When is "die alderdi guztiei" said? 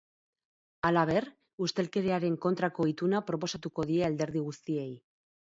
3.93-4.91